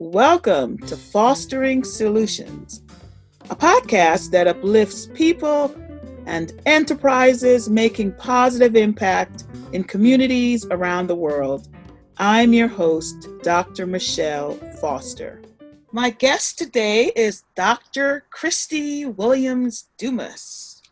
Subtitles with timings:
[0.00, 2.82] Welcome to Fostering Solutions,
[3.48, 5.72] a podcast that uplifts people
[6.26, 11.68] and enterprises making positive impact in communities around the world.
[12.18, 13.86] I'm your host, Dr.
[13.86, 15.40] Michelle Foster.
[15.92, 18.24] My guest today is Dr.
[18.30, 20.82] Christy Williams Dumas,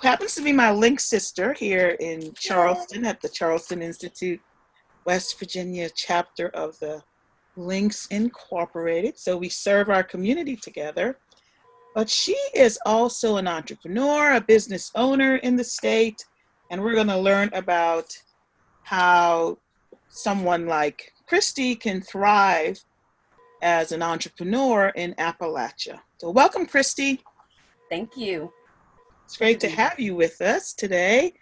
[0.00, 4.40] who happens to be my link sister here in Charleston at the Charleston Institute,
[5.04, 7.04] West Virginia chapter of the
[7.56, 9.18] Links Incorporated.
[9.18, 11.18] So we serve our community together.
[11.94, 16.24] But she is also an entrepreneur, a business owner in the state,
[16.70, 18.16] and we're going to learn about
[18.82, 19.58] how
[20.08, 22.82] someone like Christy can thrive
[23.62, 26.00] as an entrepreneur in Appalachia.
[26.18, 27.20] So, welcome, Christy.
[27.90, 28.50] Thank you.
[29.24, 31.34] It's great to have you with us today.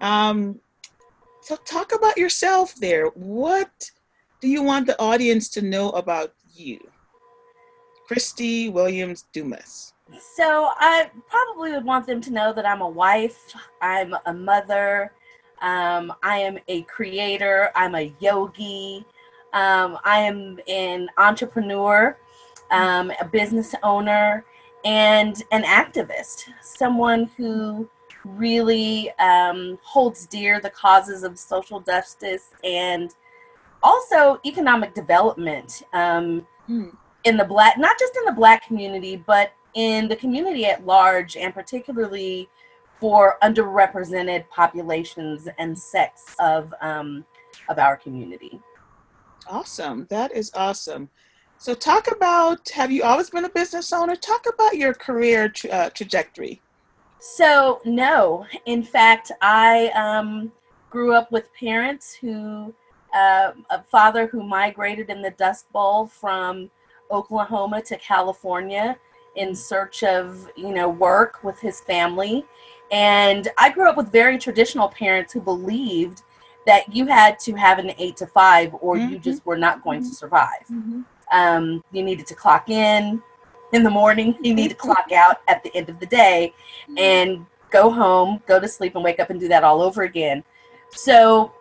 [0.00, 0.58] Um,
[1.42, 3.06] so, talk about yourself there.
[3.08, 3.90] What
[4.40, 6.78] do you want the audience to know about you?
[8.06, 9.92] Christy Williams Dumas.
[10.34, 15.12] So I probably would want them to know that I'm a wife, I'm a mother,
[15.60, 19.04] um, I am a creator, I'm a yogi,
[19.52, 22.16] um, I am an entrepreneur,
[22.70, 24.44] um, a business owner,
[24.84, 27.90] and an activist, someone who
[28.24, 33.14] really um, holds dear the causes of social justice and
[33.82, 36.88] also economic development um, hmm.
[37.24, 41.36] in the black, not just in the black community, but in the community at large,
[41.36, 42.48] and particularly
[43.00, 47.24] for underrepresented populations and sects of um,
[47.68, 48.60] of our community.
[49.48, 51.08] Awesome, that is awesome.
[51.60, 54.14] So, talk about have you always been a business owner?
[54.14, 56.60] Talk about your career tra- uh, trajectory.
[57.20, 58.46] So, no.
[58.66, 60.52] In fact, I um,
[60.88, 62.72] grew up with parents who
[63.14, 66.70] uh, a father who migrated in the Dust Bowl from
[67.10, 68.98] Oklahoma to California
[69.38, 72.44] in search of you know work with his family
[72.90, 76.22] and i grew up with very traditional parents who believed
[76.66, 79.12] that you had to have an eight to five or mm-hmm.
[79.12, 81.02] you just were not going to survive mm-hmm.
[81.32, 83.22] um, you needed to clock in
[83.72, 84.88] in the morning you need to mm-hmm.
[84.88, 86.52] clock out at the end of the day
[86.84, 86.98] mm-hmm.
[86.98, 90.42] and go home go to sleep and wake up and do that all over again
[90.90, 91.52] so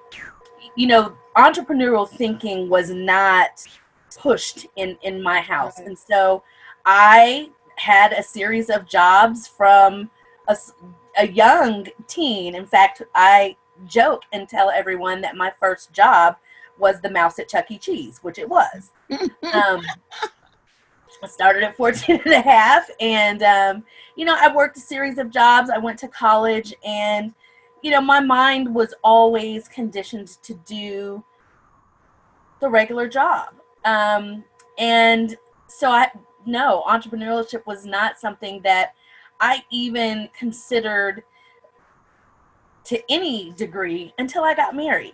[0.78, 3.68] you know entrepreneurial thinking was not
[4.16, 5.80] pushed in in my house.
[5.80, 6.44] And so
[6.86, 10.10] i had a series of jobs from
[10.48, 10.58] a,
[11.20, 12.56] a young teen.
[12.56, 13.56] In fact i
[13.86, 16.38] joke and tell everyone that my first job
[16.80, 17.78] was the mouse at chuck e.
[17.78, 18.92] Cheese which it was.
[19.54, 19.82] Um,
[21.24, 23.84] I started at 14 and a half and um,
[24.16, 25.70] you know i worked a series of jobs.
[25.72, 27.34] I went to college and
[27.88, 31.24] you know, my mind was always conditioned to do
[32.60, 33.54] the regular job.
[33.86, 34.44] Um,
[34.78, 35.38] and
[35.68, 36.12] so I,
[36.46, 38.94] no, entrepreneurship was not something that
[39.40, 41.24] I even considered
[42.84, 45.14] to any degree until I got married.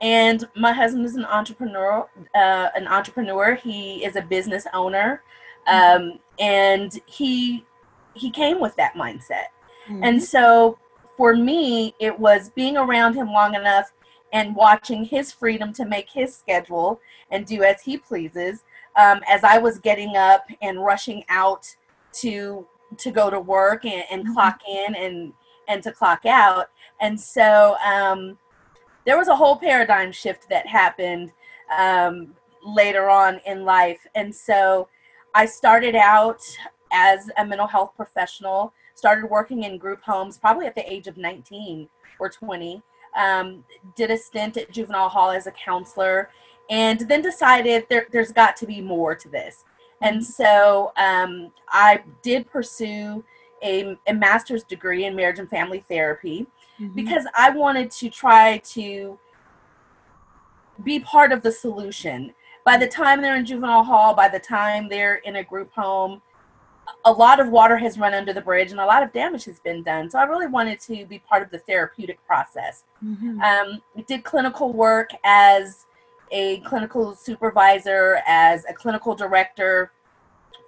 [0.00, 2.08] And my husband is an entrepreneur.
[2.34, 3.54] Uh, an entrepreneur.
[3.54, 5.24] He is a business owner,
[5.66, 7.66] um, and he
[8.14, 9.48] he came with that mindset.
[9.88, 10.04] Mm-hmm.
[10.04, 10.78] And so
[11.16, 13.92] for me, it was being around him long enough
[14.32, 17.00] and watching his freedom to make his schedule
[17.30, 18.64] and do as he pleases.
[18.96, 21.66] Um, as I was getting up and rushing out
[22.20, 22.66] to
[22.98, 24.34] to go to work and, and mm-hmm.
[24.34, 25.32] clock in and
[25.68, 26.68] and to clock out,
[27.00, 28.38] and so um,
[29.06, 31.32] there was a whole paradigm shift that happened
[31.78, 34.88] um, later on in life, and so
[35.34, 36.42] I started out
[36.92, 41.16] as a mental health professional started working in group homes probably at the age of
[41.16, 41.88] 19
[42.18, 42.82] or 20.
[43.16, 43.64] Um,
[43.94, 46.30] did a stint at juvenile hall as a counselor,
[46.70, 49.64] and then decided there, has got to be more to this.
[50.00, 50.24] And mm-hmm.
[50.24, 53.22] so um, I did pursue
[53.62, 56.46] a, a, master's degree in marriage and family therapy
[56.80, 56.94] mm-hmm.
[56.94, 59.18] because I wanted to try to
[60.82, 62.34] be part of the solution.
[62.64, 66.22] By the time they're in juvenile hall, by the time they're in a group home,
[67.04, 69.58] a lot of water has run under the bridge and a lot of damage has
[69.60, 70.10] been done.
[70.10, 72.84] So I really wanted to be part of the therapeutic process.
[73.04, 73.40] Mm-hmm.
[73.40, 75.86] Um, did clinical work as
[76.30, 79.92] a clinical supervisor, as a clinical director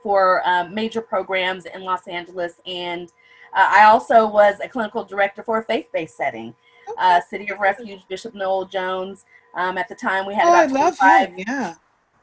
[0.02, 2.60] for um, major programs in Los Angeles.
[2.66, 3.08] And
[3.54, 6.54] uh, I also was a clinical director for a faith based setting,
[6.98, 9.24] uh, City of Refuge, Bishop Noel Jones.
[9.54, 11.38] Um, at the time, we had oh, about 25.
[11.38, 11.74] Yeah.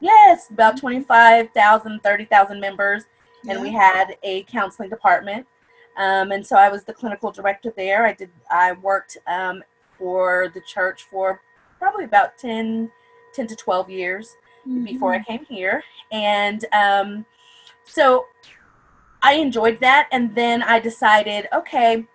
[0.02, 3.06] Yes, about 25,000, 30,000 members
[3.48, 5.46] and we had a counseling department.
[5.98, 8.06] Um, and so I was the clinical director there.
[8.06, 8.30] I did.
[8.50, 9.64] I worked um,
[9.98, 11.42] for the church for
[11.80, 12.92] probably about 10,
[13.34, 14.36] 10 to twelve years.
[14.68, 14.86] mm-hmm.
[14.86, 15.84] before I came here.
[16.12, 17.26] And um,
[17.86, 18.26] so
[19.22, 20.08] I enjoyed that.
[20.12, 22.06] And then I decided, okay,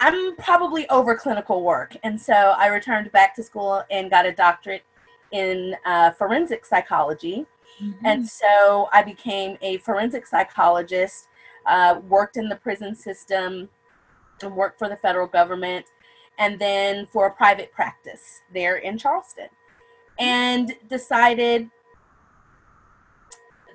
[0.00, 1.96] I'm probably over clinical work.
[2.02, 4.82] And so I returned back to school and got a doctorate
[5.32, 7.46] in uh, forensic psychology.
[7.80, 8.06] Mm-hmm.
[8.06, 11.28] And so I became a forensic psychologist,
[11.66, 13.68] uh, worked in the prison system,
[14.42, 15.86] and worked for the federal government,
[16.38, 19.48] and then for a private practice there in Charleston.
[20.18, 21.70] And decided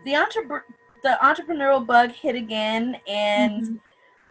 [0.05, 0.65] the, entre-
[1.03, 3.75] the entrepreneurial bug hit again, and mm-hmm.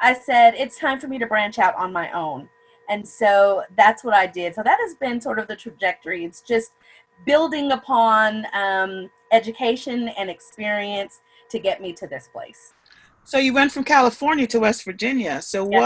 [0.00, 2.48] I said, it's time for me to branch out on my own.
[2.88, 4.54] And so that's what I did.
[4.54, 6.24] So that has been sort of the trajectory.
[6.24, 6.72] It's just
[7.24, 11.20] building upon um, education and experience
[11.50, 12.74] to get me to this place.
[13.24, 15.42] So you went from California to West Virginia.
[15.42, 15.80] So yes.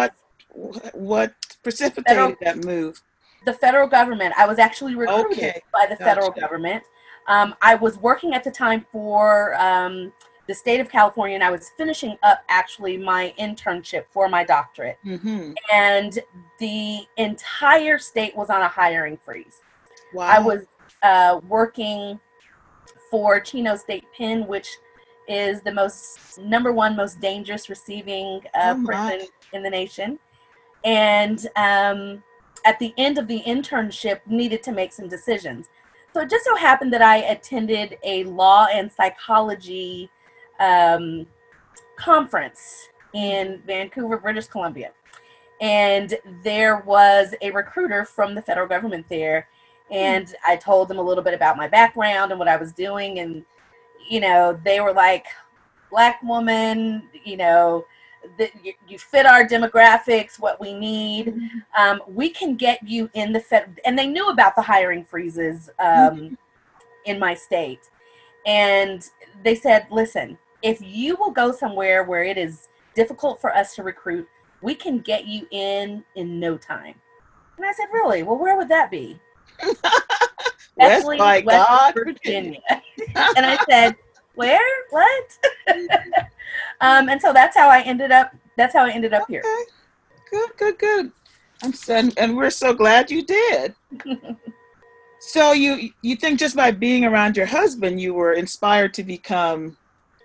[0.52, 3.02] what what precipitated federal, that move?
[3.46, 4.34] The federal government.
[4.36, 5.62] I was actually recruited okay.
[5.72, 6.04] by the gotcha.
[6.04, 6.82] federal government.
[7.28, 10.12] Um, I was working at the time for um,
[10.48, 14.98] the state of California, and I was finishing up actually my internship for my doctorate.
[15.06, 15.52] Mm-hmm.
[15.72, 16.18] And
[16.58, 19.62] the entire state was on a hiring freeze.
[20.12, 20.26] Wow.
[20.26, 20.66] I was
[21.02, 22.18] uh, working
[23.10, 24.78] for Chino State Pen, which
[25.28, 30.18] is the most number one most dangerous receiving uh, oh prison in the nation.
[30.84, 32.22] And um,
[32.64, 35.68] at the end of the internship, needed to make some decisions.
[36.12, 40.10] So it just so happened that I attended a law and psychology
[40.58, 41.26] um,
[41.96, 44.92] conference in Vancouver, British Columbia.
[45.60, 49.48] And there was a recruiter from the federal government there
[49.90, 53.18] and I told them a little bit about my background and what I was doing,
[53.18, 53.44] and
[54.08, 55.26] you know, they were like,
[55.90, 57.84] "Black woman, you know."
[58.38, 61.28] that you, you, fit our demographics, what we need.
[61.28, 61.82] Mm-hmm.
[61.82, 65.70] Um, we can get you in the Fed, and they knew about the hiring freezes
[65.78, 66.34] um, mm-hmm.
[67.06, 67.90] in my state,
[68.44, 69.08] and
[69.42, 73.82] they said, "Listen, if you will go somewhere where it is difficult for us to
[73.82, 74.28] recruit,
[74.60, 76.94] we can get you in in no time."
[77.56, 78.22] And I said, "Really?
[78.22, 79.18] Well, where would that be?"
[80.76, 82.60] West, West God, Virginia.
[83.36, 83.96] and I said,
[84.34, 84.84] where?
[84.90, 85.38] What?
[86.80, 88.34] um, and so that's how I ended up.
[88.56, 89.34] That's how I ended up okay.
[89.34, 89.42] here.
[90.30, 91.12] Good, good, good.
[91.62, 93.74] I'm and, and we're so glad you did.
[95.20, 99.76] so you you think just by being around your husband, you were inspired to become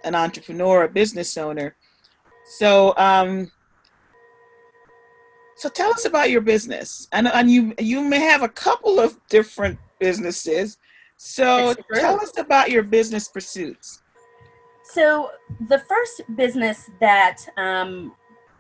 [0.04, 1.76] an entrepreneur, a business owner.
[2.58, 3.52] So um,
[5.56, 9.18] so tell us about your business, and and you you may have a couple of
[9.30, 10.78] different businesses.
[11.18, 14.02] So tell us about your business pursuits.
[14.84, 15.32] So
[15.70, 18.14] the first business that um,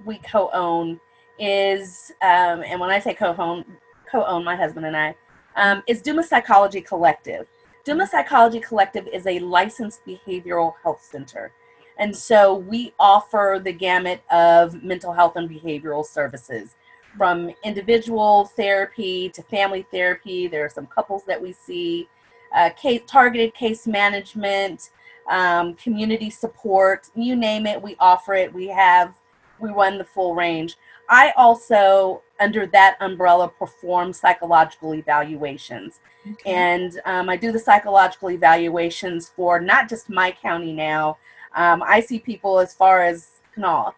[0.05, 0.99] we co-own
[1.37, 3.65] is, um, and when I say co-own,
[4.09, 5.15] co-own my husband and I,
[5.57, 7.45] um, is Dumas Psychology Collective.
[7.83, 11.51] Dumas Psychology Collective is a licensed behavioral health center.
[11.99, 16.75] And so we offer the gamut of mental health and behavioral services
[17.17, 20.47] from individual therapy to family therapy.
[20.47, 22.07] There are some couples that we see,
[22.55, 24.89] uh, case, targeted case management,
[25.29, 28.53] um, community support, you name it, we offer it.
[28.53, 29.13] We have,
[29.59, 30.77] we run the full range.
[31.09, 35.99] I also, under that umbrella, perform psychological evaluations.
[36.29, 36.53] Okay.
[36.53, 41.17] And um, I do the psychological evaluations for not just my county now.
[41.55, 43.93] Um, I see people as far as Kanawha.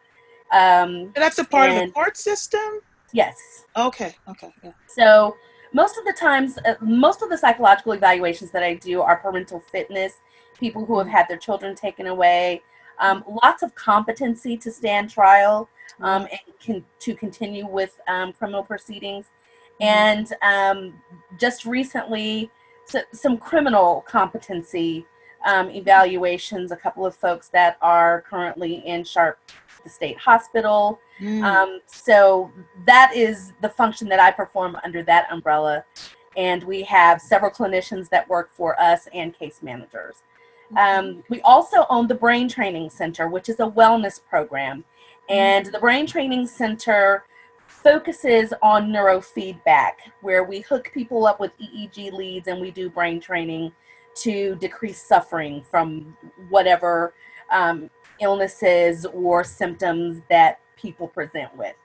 [0.52, 2.82] Um, that's a part of the court system?
[3.14, 3.66] Yes.
[3.76, 4.14] Okay.
[4.28, 4.54] Okay.
[4.64, 4.72] Yeah.
[4.88, 5.36] So
[5.74, 9.60] most of the times, uh, most of the psychological evaluations that I do are parental
[9.60, 10.14] fitness,
[10.60, 12.62] people who have had their children taken away,
[13.00, 15.70] um, lots of competency to stand trial
[16.02, 19.26] um, and can, to continue with um, criminal proceedings,
[19.82, 19.84] mm-hmm.
[19.84, 20.94] and um,
[21.40, 22.50] just recently
[22.86, 25.06] so, some criminal competency
[25.48, 26.72] um, evaluations.
[26.72, 29.40] A couple of folks that are currently in Sharpe
[29.88, 31.00] the state hospital.
[31.20, 31.44] Mm.
[31.44, 32.52] Um, so
[32.86, 35.84] that is the function that I perform under that umbrella.
[36.36, 40.24] And we have several clinicians that work for us and case managers.
[40.78, 44.84] Um, we also own the Brain Training Center, which is a wellness program.
[45.30, 47.24] And the Brain Training Center
[47.66, 53.20] focuses on neurofeedback, where we hook people up with EEG leads and we do brain
[53.20, 53.72] training
[54.22, 56.16] to decrease suffering from
[56.50, 57.14] whatever
[57.52, 61.76] um, illnesses or symptoms that people present with.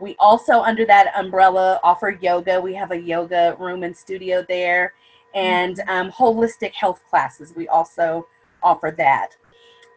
[0.00, 2.60] We also, under that umbrella, offer yoga.
[2.60, 4.94] We have a yoga room and studio there,
[5.34, 5.88] and mm-hmm.
[5.88, 7.54] um, holistic health classes.
[7.54, 8.26] We also
[8.62, 9.36] offer that.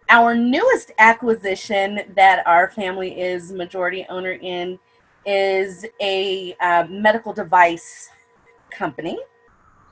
[0.10, 4.78] Our newest acquisition that our family is majority owner in
[5.26, 8.10] is a uh, medical device
[8.70, 9.18] company.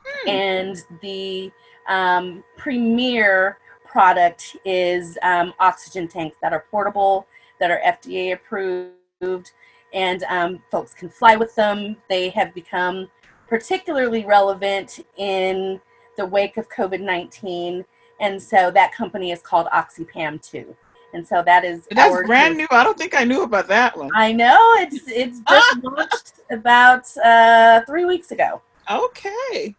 [0.05, 0.29] Hmm.
[0.29, 1.51] And the
[1.87, 7.27] um, premier product is um, oxygen tanks that are portable,
[7.59, 9.51] that are FDA approved,
[9.93, 11.95] and um, folks can fly with them.
[12.09, 13.09] They have become
[13.47, 15.79] particularly relevant in
[16.17, 17.85] the wake of COVID 19.
[18.19, 20.75] And so that company is called OxyPam 2.
[21.13, 22.65] And so that is that's brand new.
[22.71, 24.09] I don't think I knew about that one.
[24.15, 28.61] I know it's it's just launched about uh, three weeks ago.
[28.89, 29.75] Okay,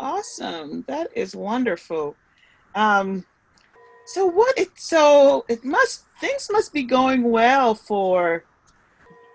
[0.00, 0.84] awesome.
[0.88, 2.16] That is wonderful.
[2.74, 3.24] Um,
[4.06, 4.58] so what?
[4.58, 8.44] It so it must things must be going well for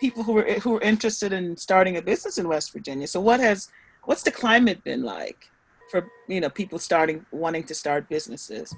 [0.01, 3.07] people who are who are interested in starting a business in West Virginia.
[3.07, 3.69] So what has
[4.03, 5.50] what's the climate been like
[5.89, 8.75] for you know people starting wanting to start businesses?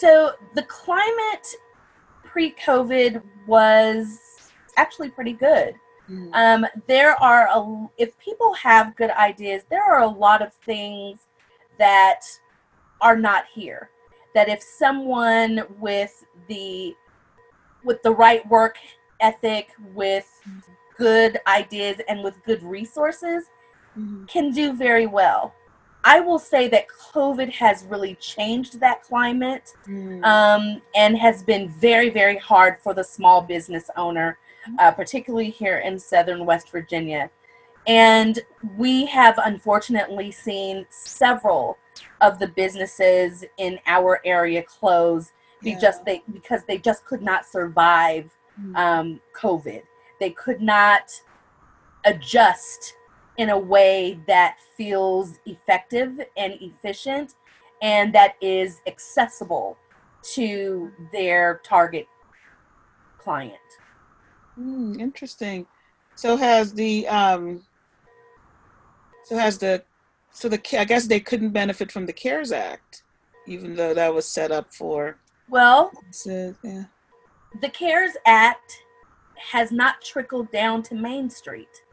[0.00, 1.46] So the climate
[2.24, 4.18] pre-COVID was
[4.76, 5.74] actually pretty good.
[6.10, 6.34] Mm-hmm.
[6.34, 11.26] Um, there are a, if people have good ideas, there are a lot of things
[11.78, 12.22] that
[13.00, 13.90] are not here.
[14.34, 16.94] That if someone with the
[17.84, 18.76] with the right work
[19.20, 20.28] ethic, with
[20.98, 23.44] good ideas, and with good resources,
[23.98, 24.24] mm-hmm.
[24.26, 25.54] can do very well.
[26.06, 30.24] I will say that COVID has really changed that climate mm.
[30.24, 34.38] um, and has been very, very hard for the small business owner,
[34.78, 37.30] uh, particularly here in southern West Virginia.
[37.86, 38.40] And
[38.76, 41.78] we have unfortunately seen several
[42.20, 45.32] of the businesses in our area close
[45.62, 45.78] yeah.
[45.78, 48.30] just they, because they just could not survive
[48.60, 48.76] mm.
[48.76, 49.82] um, COVID.
[50.20, 51.10] They could not
[52.04, 52.94] adjust
[53.38, 57.34] in a way that feels effective and efficient
[57.82, 59.76] and that is accessible
[60.22, 62.08] to their target
[63.18, 63.54] client.
[64.58, 65.66] Mm, interesting.
[66.14, 67.62] So has the um,
[69.24, 69.82] so has the
[70.32, 73.02] so the I guess they couldn't benefit from the CARES Act,
[73.46, 75.18] even though that was set up for.
[75.48, 75.92] Well,
[76.24, 76.84] yeah.
[77.60, 78.82] the CARES Act
[79.36, 81.84] has not trickled down to Main Street.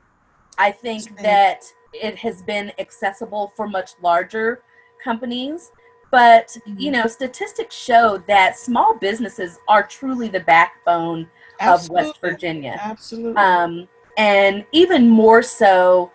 [0.57, 4.63] I think that it has been accessible for much larger
[5.03, 5.71] companies.
[6.11, 6.79] But, mm-hmm.
[6.79, 11.27] you know, statistics show that small businesses are truly the backbone
[11.63, 12.01] Absolutely.
[12.01, 12.79] of West Virginia.
[12.81, 13.35] Absolutely.
[13.35, 16.11] Um, and even more so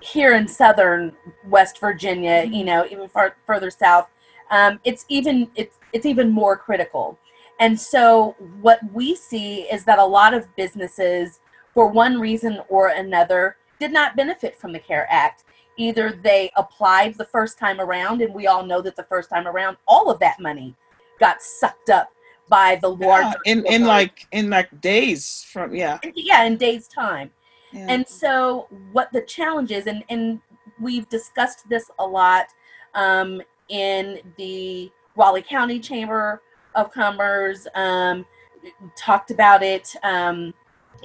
[0.00, 1.12] here in southern
[1.46, 2.52] West Virginia, mm-hmm.
[2.52, 4.08] you know, even far, further south,
[4.50, 7.18] um, it's even it's it's even more critical.
[7.60, 11.40] And so what we see is that a lot of businesses
[11.78, 15.44] for one reason or another, did not benefit from the CARE Act.
[15.76, 19.46] Either they applied the first time around, and we all know that the first time
[19.46, 20.74] around, all of that money
[21.20, 22.10] got sucked up
[22.48, 26.88] by the larger yeah, in in like in like days from yeah yeah in days
[26.88, 27.30] time
[27.72, 27.86] yeah.
[27.88, 30.40] and so what the challenge is and and
[30.80, 32.46] we've discussed this a lot
[32.94, 36.42] um, in the raleigh county chamber
[36.74, 38.24] of commerce um,
[38.96, 40.54] talked about it um,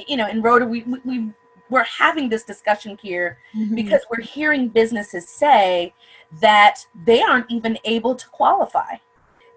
[0.07, 1.29] you know, in Rhoda, we, we,
[1.69, 3.75] we're having this discussion here mm-hmm.
[3.75, 5.93] because we're hearing businesses say
[6.41, 8.95] that they aren't even able to qualify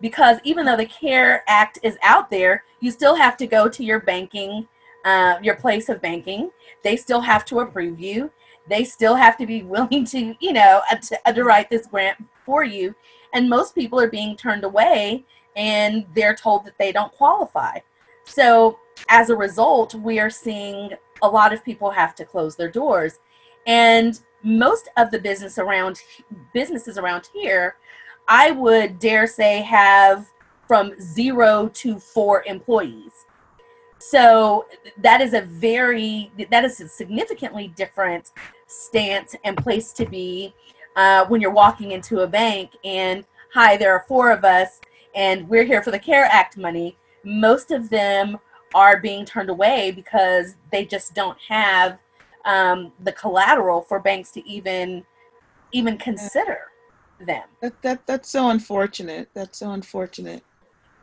[0.00, 3.84] because even though the care act is out there you still have to go to
[3.84, 4.66] your banking
[5.06, 6.50] uh, your place of banking.
[6.82, 8.30] They still have to approve you.
[8.68, 12.94] They still have to be willing to you know to underwrite this grant for you.
[13.32, 15.24] And most people are being turned away
[15.54, 17.78] and they're told that they don't qualify.
[18.24, 20.90] So as a result, we are seeing
[21.22, 23.20] a lot of people have to close their doors.
[23.66, 26.00] And most of the business around
[26.52, 27.76] businesses around here,
[28.28, 30.26] I would dare say have
[30.66, 33.12] from zero to four employees.
[33.98, 34.66] So
[34.98, 38.32] that is a very that is a significantly different
[38.66, 40.54] stance and place to be
[40.96, 44.80] uh, when you're walking into a bank and hi, there are four of us
[45.14, 46.96] and we're here for the CARE Act money.
[47.24, 48.38] Most of them
[48.74, 51.98] are being turned away because they just don't have
[52.44, 55.04] um, the collateral for banks to even
[55.72, 56.60] even consider
[57.20, 57.44] them.
[57.62, 59.28] That, that that's so unfortunate.
[59.34, 60.42] That's so unfortunate.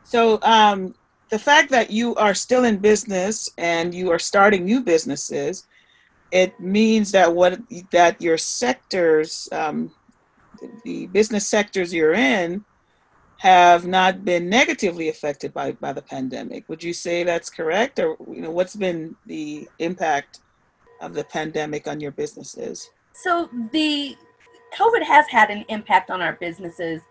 [0.04, 0.94] So um,
[1.30, 5.66] the fact that you are still in business and you are starting new businesses,
[6.30, 9.92] it means that what that your sectors, um,
[10.84, 12.64] the business sectors you're in,
[13.38, 16.68] have not been negatively affected by, by the pandemic.
[16.68, 17.98] Would you say that's correct?
[17.98, 20.40] Or you know, what's been the impact
[21.00, 22.90] of the pandemic on your businesses?
[23.14, 24.16] So the
[24.74, 27.02] COVID has had an impact on our businesses,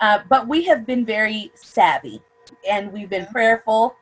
[0.00, 2.22] uh, but we have been very savvy
[2.68, 3.96] and we've been prayerful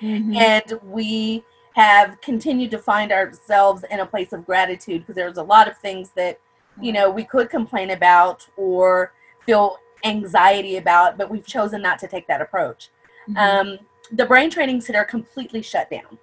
[0.00, 0.34] mm-hmm.
[0.34, 1.44] and we
[1.74, 5.76] have continued to find ourselves in a place of gratitude because there's a lot of
[5.78, 6.38] things that
[6.80, 9.12] you know we could complain about or
[9.46, 12.90] feel anxiety about but we've chosen not to take that approach
[13.28, 13.36] Mhm.
[13.36, 13.78] um,
[14.12, 16.18] the brain training center completely shut down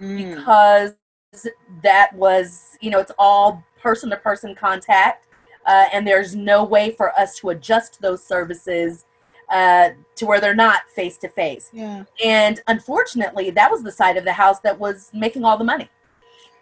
[0.00, 0.36] Mm.
[0.36, 0.94] because
[1.82, 5.26] that was you know it's all person to person contact
[5.66, 9.04] uh, and there's no way for us to adjust those services
[9.50, 11.70] uh, to where they're not face to face
[12.24, 15.88] and unfortunately that was the side of the house that was making all the money.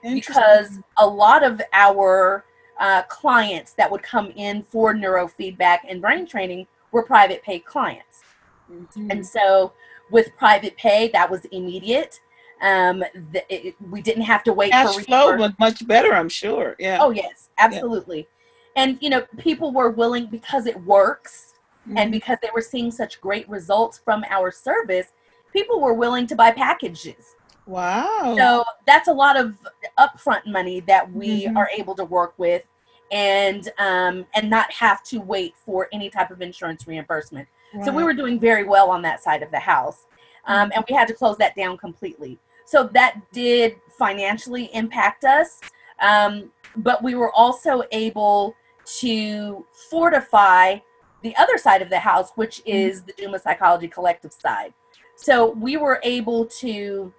[0.03, 2.45] Because a lot of our
[2.79, 8.23] uh, clients that would come in for neurofeedback and brain training were private pay clients.
[8.71, 9.11] Mhm.
[9.11, 9.73] and so
[10.13, 12.21] with private pay that was immediate.
[12.63, 13.01] Um,
[13.33, 16.77] the, it, we didn't have to wait cash for flow was much better, I'm sure.
[16.79, 16.99] Yeah.
[17.01, 17.49] oh yes.
[17.59, 18.29] Absolutely
[18.77, 21.55] and you know people were willing because it works
[21.97, 22.13] and Mhm.
[22.13, 25.09] because they were seeing such great results from our service
[25.53, 27.35] people were willing to buy packages
[27.67, 28.35] wow.
[28.37, 29.57] so that's a lot of
[29.99, 31.57] upfront money that we Mhm.
[31.57, 32.63] are able to work with
[33.11, 37.49] and um, and not have to wait for any type of insurance reimbursement
[37.85, 40.07] so we were doing very well on that side of the house
[40.47, 45.61] um, and we had to close that down completely so that did financially impact us
[46.01, 48.55] um, but we were also able
[48.99, 50.79] to fortify
[51.23, 54.73] the other side of the house which is the dumas psychology collective side
[55.17, 57.13] so we were able to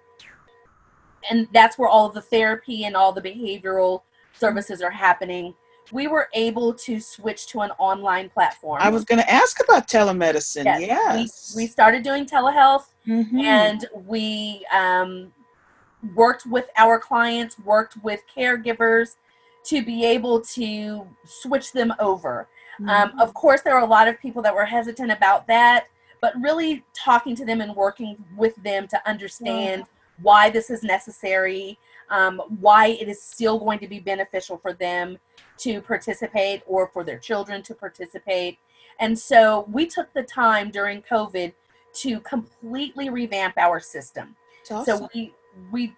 [1.30, 4.02] and that's where all of the therapy and all the behavioral
[4.32, 5.54] services are happening
[5.92, 9.88] we were able to switch to an online platform I was going to ask about
[9.88, 10.64] telemedicine.
[10.64, 11.52] Yes, Yes.
[11.54, 13.42] we, we started doing telehealth Mhm.
[13.42, 15.32] and we um,
[16.14, 19.16] worked with our clients worked with caregivers
[19.64, 22.48] to be able to switch them over
[22.88, 23.20] um, Mhm.
[23.20, 25.86] of course there were a lot of people that were hesitant about that
[26.20, 29.84] but really talking to them and working with them to understand
[30.22, 31.78] why this is necessary
[32.10, 35.18] um, why it is still going to be beneficial for them
[35.58, 38.58] to participate or for their children to participate
[39.00, 41.52] and so we took the time during covid
[41.94, 44.34] to completely revamp our system
[44.70, 44.98] awesome.
[44.98, 45.32] so we
[45.70, 45.94] we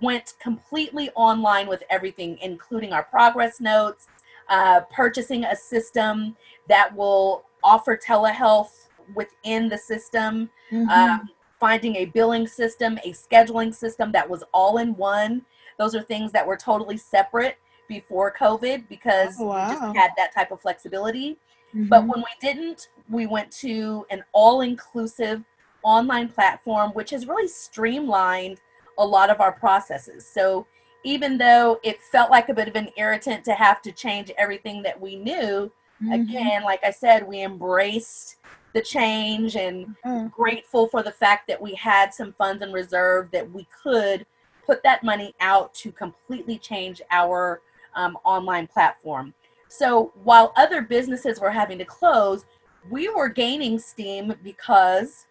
[0.00, 4.08] went completely online with everything, including our progress notes,
[4.48, 6.36] uh, purchasing a system
[6.68, 10.88] that will offer telehealth within the system, Mhm.
[10.88, 15.44] um, finding a billing system, a scheduling system that was all in one.
[15.78, 17.56] Those are things that were totally separate
[17.88, 21.36] before COVID because Oh, we just had that type of flexibility.
[21.74, 22.08] But Mhm.
[22.08, 25.44] when we didn't, we went to an all inclusive
[25.82, 28.60] online platform, which has really streamlined
[29.00, 30.26] a lot of our processes.
[30.26, 30.66] So
[31.04, 34.82] even though it felt like a bit of an irritant to have to change everything
[34.82, 36.14] that we knew, Mhm.
[36.14, 38.36] again, like I said, we embraced
[38.74, 40.30] the change and Mhm.
[40.30, 44.26] grateful for the fact that we had some funds in reserve that we could
[44.64, 47.62] put that money out to completely change our
[47.96, 49.34] um, online platform.
[49.66, 52.44] So while other businesses were having to close,
[52.88, 55.26] we were gaining steam because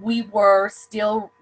[0.00, 1.32] we were still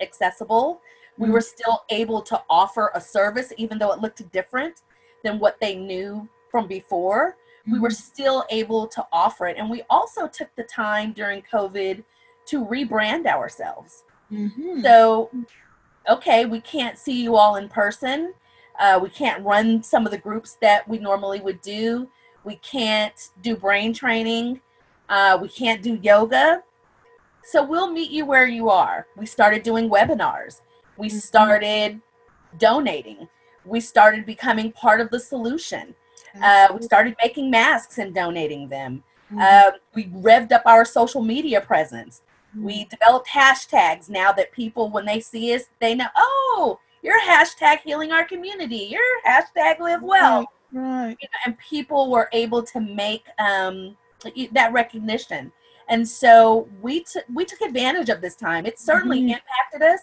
[0.00, 0.80] accessible.
[1.18, 4.82] We were still able to offer a service, even though it looked different
[5.24, 9.56] than what they knew from before we were still able to offer it.
[9.58, 12.04] And we also took the time during COVID
[12.46, 14.04] to rebrand ourselves.
[14.32, 14.82] Mhm.
[14.82, 15.30] So,
[16.08, 18.34] okay, we can't see you all in person.
[18.78, 22.08] Uh, we can't run some of the groups that we normally would do.
[22.44, 24.60] We can't do brain training.
[25.08, 26.62] Uh, we can't do yoga.
[27.46, 29.06] So, we'll meet you where you are.
[29.16, 30.62] We started doing webinars.
[30.96, 31.20] We Mhm.
[31.22, 32.00] started
[32.58, 33.28] donating.
[33.64, 35.94] We started becoming part of the solution.
[36.42, 39.02] Uh, we started making masks and donating them.
[39.32, 39.40] Mhm.
[39.40, 42.22] Uh, we revved up our social media presence.
[42.50, 42.64] Mm-hmm.
[42.64, 47.80] We developed hashtags now that people, when they see us, they know, oh, you're hashtag
[47.80, 48.88] healing our community.
[48.90, 50.50] You're hashtag live well.
[50.72, 51.16] Right.
[51.20, 53.96] You know, and people were able to make um,
[54.52, 55.52] that recognition.
[55.88, 58.66] And so we took we took advantage of this time.
[58.66, 59.34] It certainly Mhm.
[59.34, 60.00] impacted us,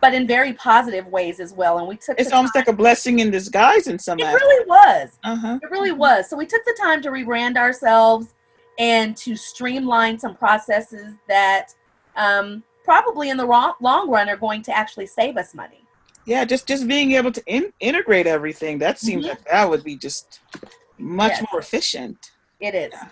[0.00, 1.78] but in very positive ways as well.
[1.78, 4.26] And we took It's almost time- like a blessing in disguise in some ways.
[4.26, 4.44] it aspects.
[4.44, 5.18] really was.
[5.24, 5.58] Uh-huh.
[5.62, 6.28] It really was.
[6.28, 8.34] So we took the time to rebrand ourselves
[8.78, 11.68] and to streamline some processes that
[12.16, 15.84] um, probably in the wrong, long run are going to actually save us money.
[16.24, 18.78] Yeah, just just being able to in, integrate everything.
[18.78, 19.28] That seems Mhm.
[19.28, 20.40] like that would be just
[20.98, 21.44] much Yes.
[21.52, 22.32] more efficient.
[22.60, 23.06] It is Yeah.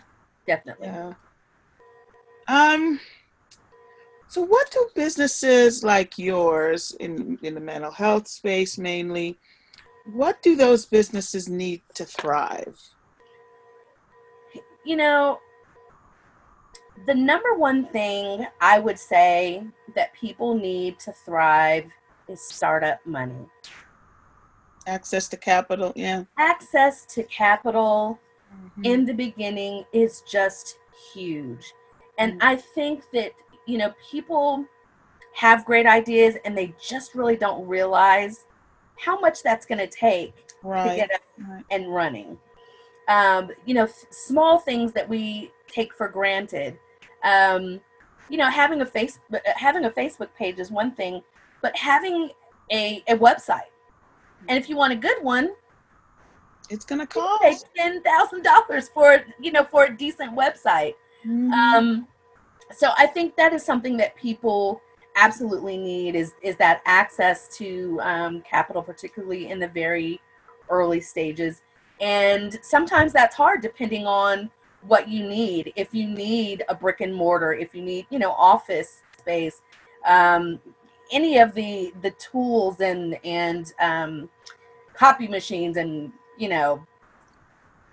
[0.47, 0.89] definitely.
[0.89, 1.13] Yeah.
[2.49, 3.01] Um.
[4.29, 9.39] So, what do businesses like yours in in the mental health space mainly?
[10.13, 12.79] What do those businesses need to thrive?
[14.85, 15.41] You know,
[17.07, 21.87] the number one thing I would say that people need to thrive
[22.29, 23.47] is startup money.
[24.87, 26.25] Access to capital, yeah.
[26.39, 28.21] Access to capital
[28.53, 28.87] Mhm.
[28.87, 30.79] in the beginning is just
[31.13, 31.73] huge.
[32.19, 32.45] And Mhm.
[32.45, 33.33] I think that,
[33.67, 34.65] you know, people
[35.35, 38.47] have great ideas and they just really don't realize
[38.99, 40.35] how much that's going to take
[40.91, 41.65] to get up right.
[41.71, 42.39] and running.
[43.09, 46.79] Um, you know, f- small things that we take for granted.
[47.23, 47.81] Um,
[48.31, 49.21] you know, having a face
[49.55, 51.23] having a Facebook page is one thing,
[51.63, 52.31] but having
[52.73, 53.71] a, a website.
[54.49, 55.55] And if you want a good one,
[56.71, 57.67] It's can pay cost.
[57.77, 60.95] ten thousand dollars for you know for a decent website.
[61.27, 61.53] Mhm.
[61.53, 62.09] Um,
[62.73, 64.81] so I think that is something that people
[65.17, 70.21] absolutely need is is that access to um, capital, particularly in the very
[70.69, 71.63] early stages.
[72.01, 74.51] And sometimes that's hard depending on
[74.83, 75.73] what you need.
[75.77, 79.63] If you need a brick and mortar, if you need you know office space,
[80.07, 80.61] um,
[81.13, 84.29] any of the the tools and and um,
[84.95, 86.87] copy machines and you know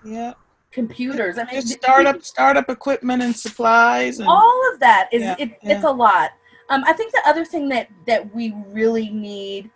[0.04, 0.34] yeah.
[0.74, 1.38] Computers.
[1.38, 5.58] I mean, Just startup startup equipment and supplies and all of that is Yeah, it,
[5.62, 5.76] yeah.
[5.76, 6.32] it's a lot
[6.70, 9.70] um, i think the other thing that that we really need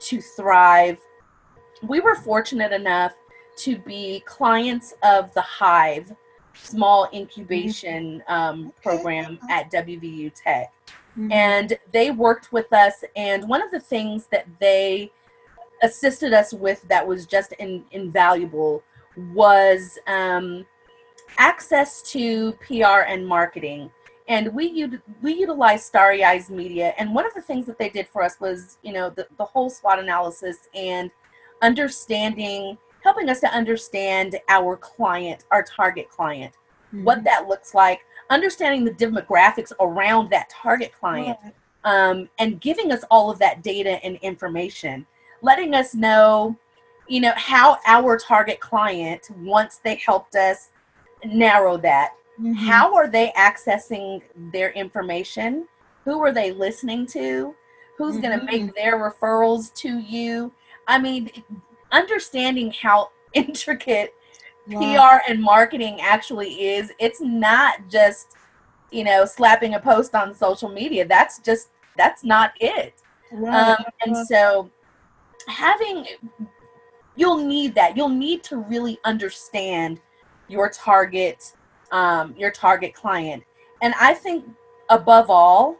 [0.00, 0.98] to thrive
[1.82, 3.12] we were fortunate enough
[3.58, 6.12] to be clients of the hive
[6.54, 10.72] small incubation um, program at wvu tech
[11.18, 11.32] Mhm.
[11.32, 15.10] and they worked with us and one of the things that they
[15.82, 18.82] assisted us with that was just in, invaluable
[19.16, 20.64] was um,
[21.38, 23.90] access to pr and marketing
[24.28, 24.88] and we
[25.22, 28.38] we utilized starry eyes media and one of the things that they did for us
[28.40, 31.10] was you know the, the whole swot analysis and
[31.62, 36.52] understanding helping us to understand our client our target client
[37.04, 37.24] what Mhm.
[37.24, 41.54] that looks like, understanding the demographics around that target client, Right.
[41.84, 45.06] um, and giving us all of that data and information,
[45.40, 46.56] letting us know,
[47.10, 50.70] you know, how our target client, once they helped us
[51.24, 52.54] narrow that, Mhm.
[52.54, 55.66] how are they accessing their information?
[56.04, 57.54] Who are they listening to?
[57.98, 60.52] Who's going to make their referrals to you?
[60.86, 61.30] I mean,
[61.90, 64.14] understanding how intricate
[64.68, 65.18] Wow.
[65.18, 66.92] PR and marketing actually is.
[67.00, 68.36] It's not just,
[68.92, 71.04] you know, slapping a post on social media.
[71.04, 73.02] That's just that's not it.
[73.32, 73.70] Right.
[73.70, 74.70] Um, and so
[75.48, 76.06] having
[77.20, 77.96] you'll need that.
[77.96, 80.00] You'll need to really understand
[80.48, 81.52] your target
[81.92, 83.42] um, your target client.
[83.82, 84.44] And I think
[84.88, 85.76] above all,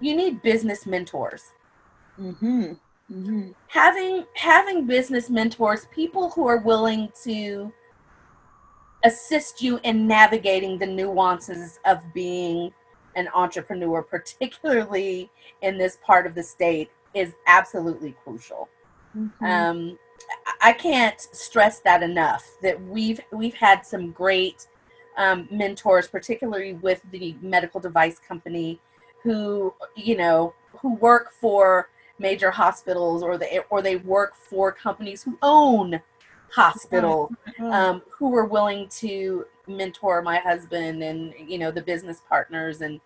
[0.00, 1.52] you need business mentors
[2.20, 2.72] mm-hmm.
[3.10, 3.50] Mm-hmm.
[3.68, 7.72] having having business mentors people who are willing to
[9.04, 12.72] assist you in navigating the nuances of being
[13.14, 15.30] an entrepreneur particularly
[15.62, 18.68] in this part of the state is absolutely crucial
[19.14, 19.44] Mm-hmm.
[19.44, 19.98] um,
[20.60, 22.44] I- can't stress that enough.
[22.62, 24.66] That we've we've had some great
[25.16, 28.80] um, mentors, particularly with the medical device company,
[29.22, 35.22] who you know who work for major hospitals or they or they work for companies
[35.22, 36.00] who own
[36.50, 37.72] hospitals, Right.
[37.72, 43.00] um, who were willing to mentor my husband and you know the business partners and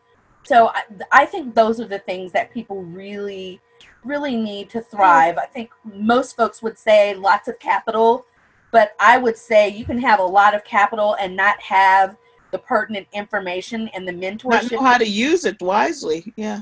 [0.47, 0.83] so I,
[1.13, 3.61] I think those are the things that people really
[4.05, 8.25] really need to thrive i think most folks would say lots of capital
[8.71, 12.17] but i would say you can have a lot of capital and not have
[12.53, 16.33] the pertinent information and the mentorship Not know how to use it wisely.
[16.37, 16.61] Yeah.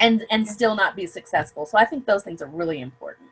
[0.00, 3.28] and and still not be successful so i think those things are really important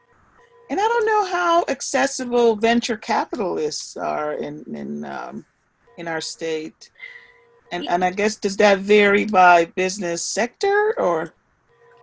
[0.70, 5.44] And I don't know how accessible venture capitalists are in in um,
[5.98, 6.90] in our state.
[7.72, 11.32] And and I guess does that vary by business sector or?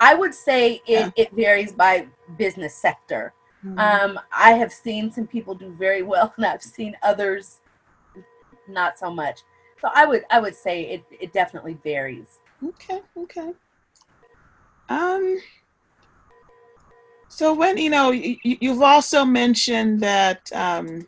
[0.01, 1.09] i would say it, Yeah.
[1.15, 3.33] it varies by business sector
[3.77, 7.59] Um, I have seen some people do very well, and I've seen others
[8.67, 9.37] not so much.
[9.81, 12.39] So I would I would say it, it definitely varies.
[12.69, 13.51] Okay, okay.
[14.89, 15.39] Um.
[17.29, 21.07] So when you know you, you've also mentioned that um,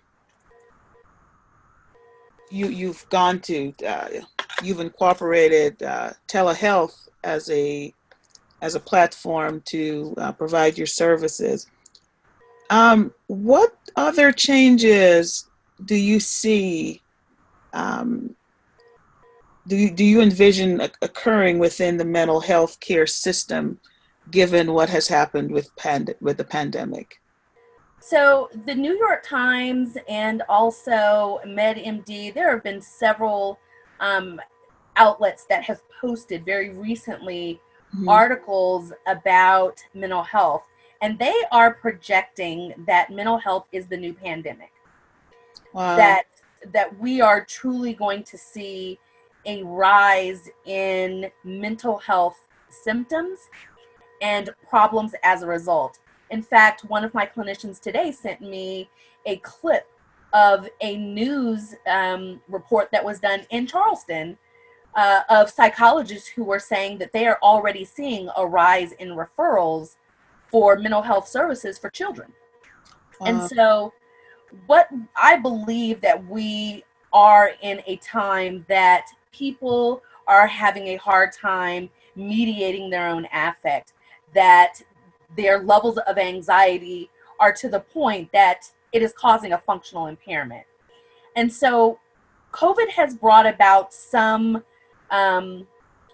[2.52, 4.08] you you've gone to uh,
[4.64, 7.94] you've incorporated uh, telehealth as a
[8.62, 11.68] as a platform to uh, provide your services.
[12.70, 15.50] Um, what other changes
[15.84, 17.02] do you see?
[17.74, 18.36] Um,
[19.68, 23.80] do you, do you envision occurring within the mental health care system
[24.30, 27.21] given what has happened with pand- with the pandemic
[28.02, 33.60] So the New York Times and also WebMD, there have been several
[34.00, 34.42] um,
[34.98, 37.62] outlets that have posted very recently
[37.94, 38.10] Mhm.
[38.10, 40.64] articles about mental health.
[41.04, 44.72] and they are projecting that mental health is the new pandemic.
[45.74, 45.96] Wow.
[45.96, 46.26] That
[46.68, 49.00] that we are truly going to see
[49.48, 52.38] a rise in mental health
[52.70, 53.50] symptoms
[54.22, 55.98] and problems as a result.
[56.32, 58.90] In fact, one of my clinicians today sent me
[59.26, 59.88] a clip
[60.34, 64.38] of a news um, report that was done in Charleston
[64.96, 69.98] uh, of psychologists who were saying that they are already seeing a rise in referrals
[70.50, 72.32] for mental health services for children.
[73.20, 73.28] Wow.
[73.28, 73.94] And so,
[74.68, 74.88] what
[75.22, 81.90] I believe that we are in a time that people are having a hard time
[82.16, 83.94] mediating their own affect,
[84.34, 84.82] that
[85.36, 90.66] their levels of anxiety are to the point that it is causing a functional impairment.
[91.36, 92.00] And so,
[92.52, 94.64] COVID has brought about some
[95.10, 95.68] um,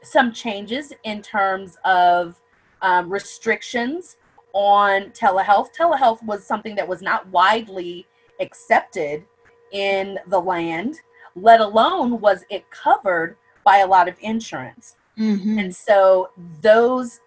[0.03, 2.39] some changes in terms of
[2.81, 4.17] um, restrictions
[4.53, 5.69] on telehealth.
[5.77, 8.05] Telehealth was something that was not widely
[8.39, 9.25] accepted
[9.71, 11.01] in the land,
[11.35, 14.95] let alone was it covered by a lot of insurance.
[15.17, 15.59] Mhm.
[15.59, 16.29] And so
[16.61, 17.19] those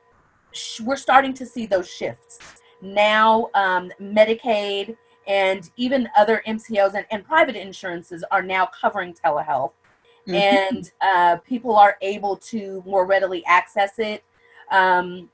[0.53, 2.39] sh- we're starting to see those shifts
[2.83, 3.51] now.
[3.55, 9.73] Um, Medicaid and even other MCOs and, and private insurances are now covering telehealth,
[10.27, 10.35] Mhm.
[10.35, 14.23] and uh, people are able to more readily access it.
[14.71, 15.31] Um,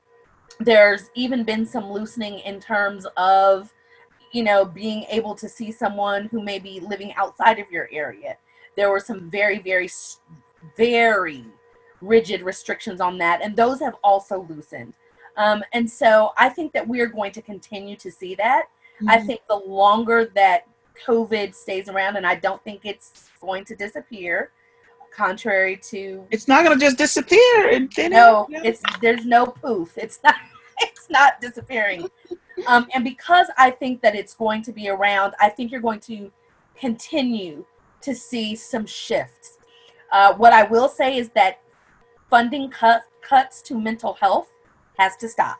[0.59, 3.71] there's even been some loosening in terms of
[4.31, 8.35] you know being able to see someone who may be living outside of your area
[8.75, 9.87] there were some very very
[10.75, 11.45] very
[12.01, 14.93] rigid restrictions on that and those have also loosened
[15.37, 18.65] um, and so i think that we're going to continue to see that.
[19.07, 19.25] I Mhm.
[19.27, 20.67] think the longer that
[21.05, 24.51] covid stays around and i don't think it's going to disappear
[25.15, 27.69] contrary to it's not going to just disappear.
[27.69, 29.97] And no it's there's no poof.
[29.97, 30.35] It's not
[30.79, 32.07] it's not disappearing.
[32.67, 35.99] Um, and because i think that it's going to be around i think you're going
[36.01, 36.31] to
[36.75, 37.65] continue
[38.01, 39.57] to see some shifts.
[40.11, 41.59] Uh, what i will say is that
[42.29, 44.49] funding cut, cuts to mental health
[44.97, 45.59] has to stop.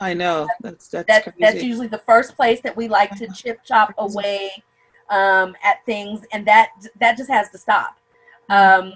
[0.00, 0.48] I know.
[0.60, 4.50] That's that's that's usually the first place that we like to chip chop away
[5.10, 6.70] um, at things and that
[7.00, 7.98] that just has to stop.
[8.50, 8.94] Um,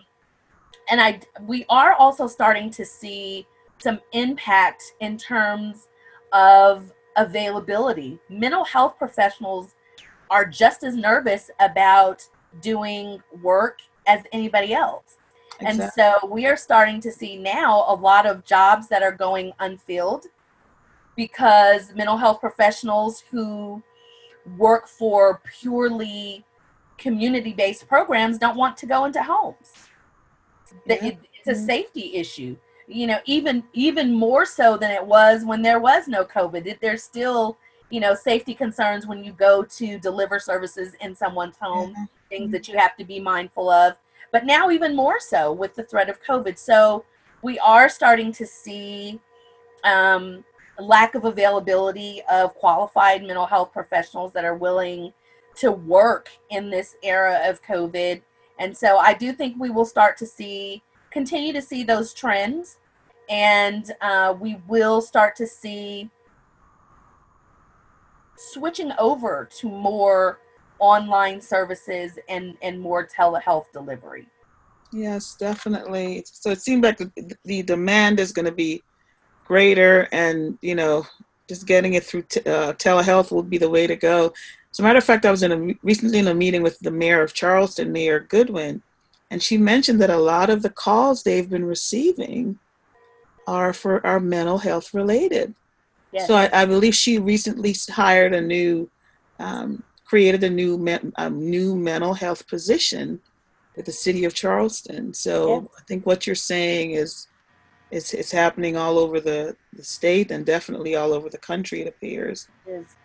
[0.91, 3.47] and i we are also starting to see
[3.79, 5.89] some impact in terms
[6.33, 8.19] of availability.
[8.29, 9.75] Mental health professionals
[10.31, 12.27] are just as nervous about
[12.61, 15.19] doing work as anybody else
[15.61, 19.53] and so we are starting to see now a lot of jobs that are going
[19.61, 20.27] unfilled
[21.17, 23.83] because mental health professionals who
[24.57, 26.45] work for purely
[26.97, 29.89] community based programs don't want to go into homes.
[30.87, 31.67] It- It's a Mhm.
[31.67, 32.57] safety issue.
[32.89, 36.81] You know, even even more so than it was when there was no COVID.
[36.81, 37.57] There's still,
[37.91, 42.07] you know, safety concerns when you go to deliver services in someone's home Yeah.
[42.29, 43.97] things that you have to be mindful of.
[44.33, 46.59] But now, even more so with the threat of COVID.
[46.59, 47.05] So,
[47.43, 49.21] we are starting to see
[49.85, 50.45] um,
[50.79, 55.13] lack of availability of qualified mental health professionals that are willing
[55.57, 58.23] to work in this era of COVID.
[58.59, 62.79] And so, I do think we will start to see, continue to see those trends.
[63.31, 66.11] And uh, we will start to see
[68.39, 70.39] switching over to more
[70.79, 74.27] online services and and more telehealth delivery
[74.93, 76.25] Yes, definitely.
[76.27, 78.83] So it seemed like the, the demand is going to be
[79.45, 81.07] greater, and you know,
[81.49, 84.33] just getting it through t- uh, telehealth will be the way to go.
[84.73, 86.91] As a matter of fact, I was in a recently in a meeting with the
[86.91, 88.83] mayor of Charleston, Mayor Goodwin,
[89.31, 92.59] and she mentioned that a lot of the calls they've been receiving
[93.47, 95.55] are for are mental health related.
[96.13, 98.91] yes So I, I believe she recently hired a new,
[99.39, 103.21] um, created a new men, um, new mental health position
[103.77, 105.13] at the city of Charleston.
[105.15, 105.69] So Yes.
[105.79, 107.29] I think what you're saying is,
[107.91, 111.83] is it's happening all over the, the state and definitely all over the country.
[111.83, 112.49] It appears.
[112.67, 112.97] is-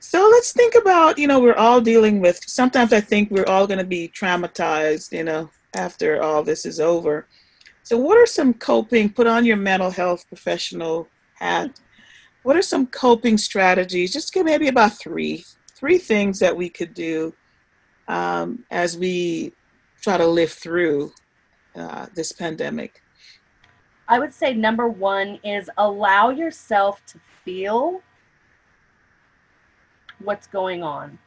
[0.00, 3.66] So let's think about, you know, we're all dealing with, sometimes I think we're all
[3.66, 7.26] going to be traumatized, you know, after all this is over.
[7.84, 11.70] So, what are some coping, put on your mental health professional hat?
[12.42, 14.12] What are some coping strategies?
[14.12, 15.44] Just give maybe about three,
[15.76, 17.34] three things that we could do
[18.08, 19.52] um, as we
[20.02, 21.12] try to live through
[21.74, 23.00] uh, this pandemic.
[24.08, 28.00] i would say number one is allow yourself to feel
[30.20, 31.18] what's going on.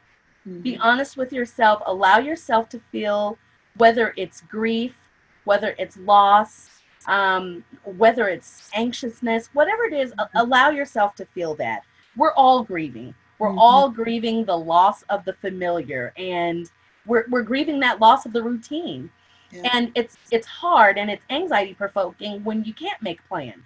[0.61, 1.81] Be honest with yourself.
[1.85, 3.37] Allow yourself to feel
[3.75, 4.95] whether it's grief
[5.43, 6.69] whether it's loss
[7.07, 11.83] um, whether it's anxiousness whatever it is a- allow yourself to feel that.
[12.15, 13.13] We're all grieving.
[13.39, 13.57] We're Mhm.
[13.59, 16.69] all grieving the loss of the familiar and
[17.05, 19.09] we're, we're grieving that loss of the routine.
[19.51, 19.69] Yeah.
[19.73, 23.65] And it's it's hard and it's anxiety provoking when you can't make plans.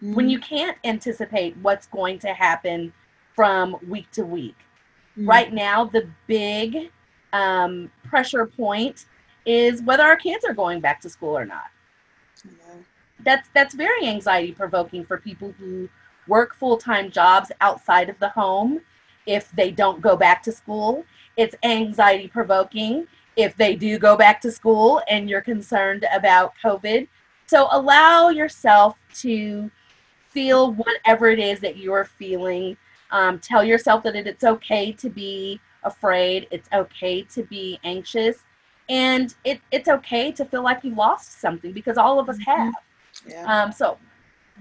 [0.00, 0.30] When Mhm.
[0.30, 2.92] you can't anticipate what's going to happen
[3.34, 4.56] from week to week.
[5.18, 5.28] Mhm.
[5.28, 6.90] Right now, the big
[7.32, 9.06] um, pressure point
[9.46, 11.70] is whether our kids are going back to school or not.
[12.44, 12.74] Yeah.
[13.20, 15.88] That's that's very anxiety provoking for people who
[16.30, 18.80] work full time jobs outside of the home.
[19.26, 21.04] If they don't go back to school,
[21.36, 27.08] it's anxiety provoking if they do go back to school and you're concerned about COVID.
[27.46, 29.70] So allow yourself to
[30.30, 32.76] feel whatever it is that you're feeling.
[33.10, 36.46] Um, tell yourself that it, it's okay to be afraid.
[36.50, 38.44] It's okay to be anxious.
[38.88, 42.44] And it, it's okay to feel like you lost something because all of us Mhm.
[42.46, 42.74] have.
[43.26, 43.44] Yeah.
[43.46, 43.98] Um, so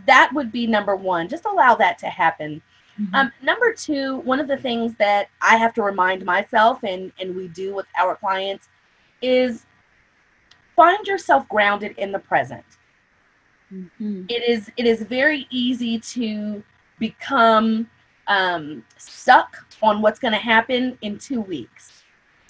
[0.06, 1.28] that would be number one.
[1.28, 2.62] Just allow that to happen.
[3.00, 3.14] Mhm.
[3.14, 7.36] Um, number two, one of the things that I have to remind myself and, and
[7.36, 8.68] we do with our clients
[9.22, 9.66] is
[10.76, 12.66] find yourself grounded in the present.
[13.74, 14.26] Mhm.
[14.30, 16.64] It is it is very easy to
[16.98, 17.90] become
[18.28, 22.04] um, stuck on what's going to happen in two weeks,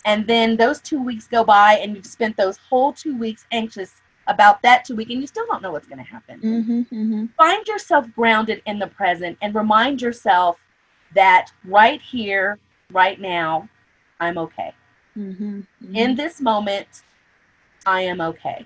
[0.05, 4.01] and then those two weeks go by, and you've spent those whole two weeks anxious
[4.29, 6.39] about that two week, and you still don't know what's going to happen.
[6.41, 6.87] Mhm.
[6.89, 7.29] Mhm.
[7.35, 10.57] find yourself grounded in the present and remind yourself
[11.15, 12.59] that right here,
[12.91, 13.67] right now,
[14.19, 14.73] I'm okay.
[15.17, 15.65] Mhm.
[15.83, 15.95] Mhm.
[15.95, 17.03] In this moment,
[17.85, 18.65] I am okay.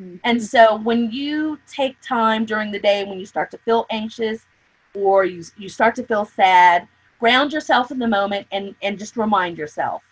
[0.00, 0.20] Mhm.
[0.24, 4.46] And so when you take time during the day when you start to feel anxious
[4.94, 6.86] or you, you start to feel sad,
[7.18, 10.02] ground yourself in the moment and, and just remind yourself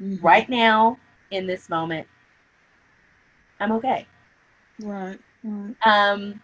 [0.00, 0.18] Mhm.
[0.22, 0.98] right now,
[1.30, 2.06] in this moment,
[3.60, 4.06] I'm okay.
[4.80, 5.18] Right.
[5.44, 5.74] Right.
[5.86, 6.40] um,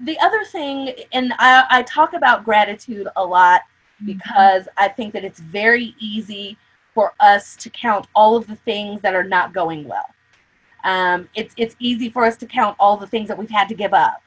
[0.00, 3.62] the other thing, and I, I talk about gratitude a lot
[4.04, 6.56] because I think that it's very easy
[6.94, 10.06] for us to count all of the things that are not going well.
[10.84, 13.74] Um, it's it's easy for us to count all the things that we've had to
[13.74, 14.22] give up,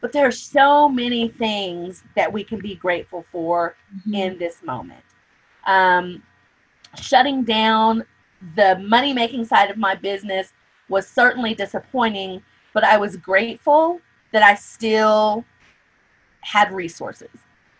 [0.00, 3.76] but there are so many things that we can be grateful for
[4.08, 4.14] Mhm.
[4.14, 5.04] in this moment.
[5.66, 6.22] Um,
[7.00, 8.04] shutting down
[8.56, 10.52] the money making side of my business
[10.88, 12.42] was certainly disappointing,
[12.72, 14.00] but I was grateful
[14.32, 15.44] that I still
[16.40, 17.30] had resources.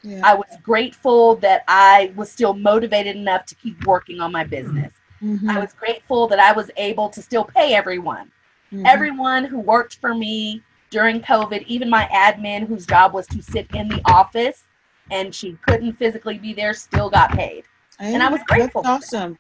[0.03, 0.21] Yeah.
[0.25, 4.93] I was grateful that I was still motivated enough to keep working on my business.
[5.23, 5.49] Mhm.
[5.49, 8.31] I was grateful that I was able to still pay everyone.
[8.73, 8.87] Mhm.
[8.87, 13.69] Everyone who worked for me during COVID, even my admin whose job was to sit
[13.73, 14.65] in the office
[15.11, 17.65] and she couldn't physically be there, still got paid.
[17.99, 19.39] and I was grateful That's awesome.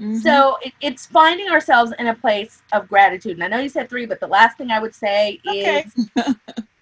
[0.00, 0.20] Mhm.
[0.22, 3.32] So it, it's finding ourselves in a place of gratitude.
[3.32, 5.84] And I know you said three, but the last thing I would say Okay.
[5.86, 6.08] is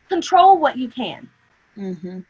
[0.09, 1.29] control what you can.
[1.77, 2.24] Mhm.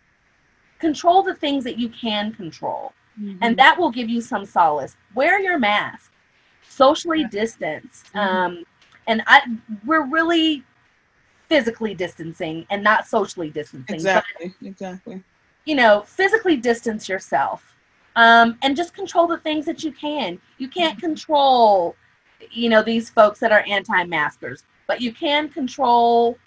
[0.78, 2.92] Control the things that you can control.
[3.20, 3.38] Mhm.
[3.40, 4.96] And that will give you some solace.
[5.14, 6.12] Wear your mask.
[6.68, 7.28] Socially Yeah.
[7.28, 8.04] distance.
[8.14, 8.20] Mhm.
[8.20, 8.64] Um,
[9.06, 9.42] and I
[9.84, 10.64] we're really
[11.48, 13.84] physically distancing and not socially distancing.
[13.86, 14.54] But exactly.
[14.62, 15.22] Exactly.
[15.66, 17.73] you know, physically distance yourself
[18.16, 20.40] um, and just control the things that you can.
[20.58, 21.96] You can't control,
[22.50, 26.38] you know, these folks that are anti maskers, but you can control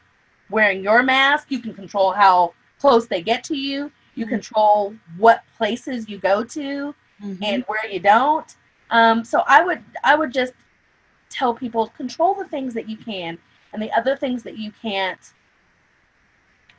[0.50, 1.52] wearing your mask.
[1.52, 3.92] You can control how close they get to you.
[4.16, 4.30] You Mhm.
[4.30, 7.38] control what places you go to Mhm.
[7.42, 8.56] and where you don't.
[8.90, 10.54] Um, so I would, I would just
[11.30, 13.38] tell people control the things that you can,
[13.74, 15.20] and the other things that you can't,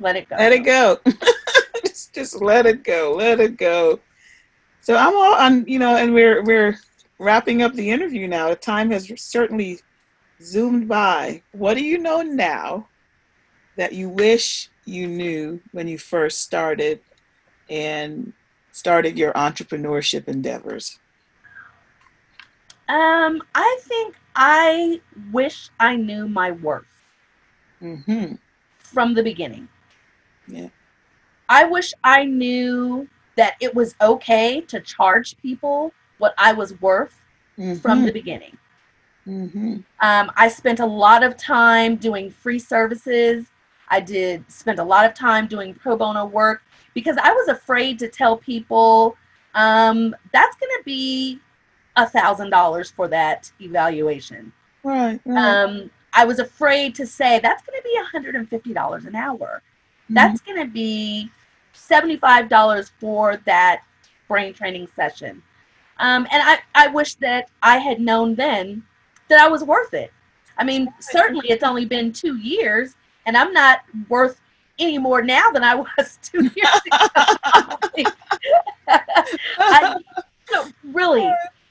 [0.01, 0.37] let it go.
[0.37, 0.99] Let it go.
[1.85, 3.15] just, just let it go.
[3.17, 4.01] Let it go.
[4.89, 6.79] So I'm all on, you know, and we're we're
[7.19, 8.49] wrapping up the interview now.
[8.49, 9.81] The time has certainly
[10.41, 11.43] zoomed by.
[11.53, 12.89] What do you know now
[13.77, 17.01] that you wish you knew when you first started
[17.69, 18.33] and
[18.73, 20.99] started your entrepreneurship endeavors?
[22.89, 26.87] Um, I think I wish I knew my worth
[27.83, 28.37] Mm-hmm.
[28.79, 29.69] from the beginning.
[30.47, 30.69] Yeah.
[31.47, 33.07] I wish I knew
[33.39, 37.23] that it was okay to charge people what I was worth
[37.81, 38.59] from the beginning.
[39.29, 39.77] Mm-hmm.
[40.01, 43.47] Um, I spent a lot of time doing free services.
[43.91, 46.63] I did spend a lot of time doing pro bono work
[46.95, 49.17] because I was afraid to tell people
[49.55, 51.39] um, that's going to be
[51.97, 54.53] a thousand dollars for that evaluation.
[54.83, 55.21] Right.
[55.25, 55.63] right.
[55.63, 58.19] Um, I was afraid to say that's going to be
[58.73, 59.63] $150 an hour.
[60.05, 60.15] Mm-hmm.
[60.15, 61.31] That's going to be
[61.79, 63.83] $75 for that
[64.27, 65.43] brain training session.
[65.99, 68.85] Um, and I, I wish that I had known then
[69.29, 70.13] that I was worth it.
[70.57, 72.95] I mean, certainly it's only been two years
[73.27, 74.41] and I'm not worth
[74.79, 78.09] any more now than I was two years ago.
[79.59, 79.97] I,
[80.53, 81.31] no, really,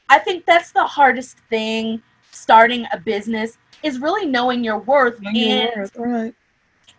[0.10, 2.02] I think that's the hardest thing
[2.32, 6.36] starting a business is really knowing your worth Knowing your worth, right.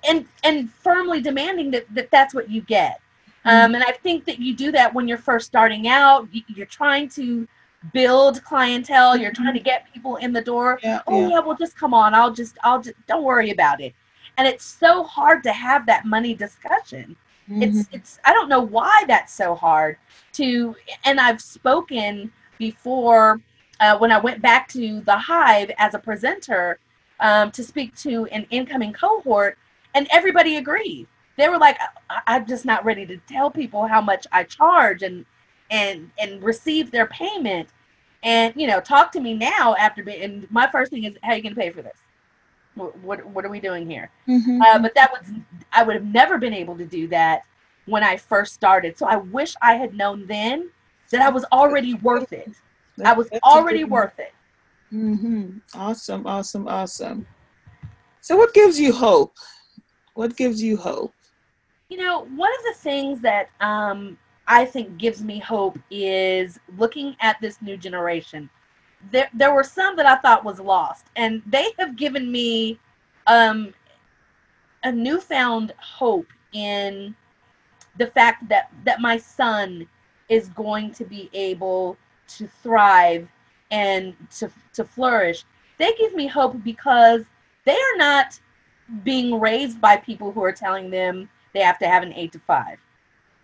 [0.06, 3.00] And and firmly demanding that, that that's what you get.
[3.44, 3.50] Mhm.
[3.64, 6.28] Um, and I think that you do that when you're first starting out.
[6.32, 7.46] You- You're trying to
[7.92, 9.16] build clientele.
[9.16, 10.80] You're trying to get people in the door.
[10.82, 11.28] Yeah, Oh yeah.
[11.28, 12.14] yeah, well just come on.
[12.14, 13.94] I'll just I'll just don't worry about it.
[14.36, 17.16] And it's so hard to have that money discussion.
[17.48, 17.62] Mhm.
[17.62, 19.96] It's it's I don't know why that's so hard
[20.34, 20.74] to.
[21.04, 23.40] And I've spoken before
[23.80, 26.80] uh, when I went back to the Hive as a presenter
[27.20, 29.56] um, to speak to an incoming cohort,
[29.98, 31.06] and everybody agreed.
[31.36, 31.76] They were like,
[32.08, 35.26] I- "I'm just not ready to tell people how much I charge and
[35.70, 37.68] and and receive their payment."
[38.22, 40.22] And you know, talk to me now after being.
[40.22, 41.98] And my first thing is, how are you going to pay for this?
[42.74, 44.10] What, what what are we doing here?
[44.28, 44.60] Mhm.
[44.64, 45.22] Uh, but that was
[45.72, 47.42] I would have never been able to do that
[47.86, 48.96] when I first started.
[48.98, 50.70] So I wish I had known then
[51.10, 52.50] that I was already worth it.
[53.04, 54.32] I was already worth it.
[54.92, 55.60] Mhm.
[55.74, 57.26] Awesome, awesome, awesome.
[58.20, 59.34] So, what gives you hope?
[60.18, 61.14] What gives you hope?
[61.88, 67.14] You know, one of the things that um, I think gives me hope is looking
[67.20, 68.50] at this new generation.
[69.12, 72.80] There, there were some that I thought was lost, and they have given me
[73.28, 73.72] um,
[74.82, 77.14] a newfound hope in
[77.96, 79.86] the fact that that my son
[80.28, 81.96] is going to be able
[82.38, 83.28] to thrive
[83.70, 85.44] and to to flourish.
[85.78, 87.22] They give me hope because
[87.64, 88.40] they are not
[89.04, 92.38] being raised by people who are telling them they have to have an eight to
[92.40, 92.78] five.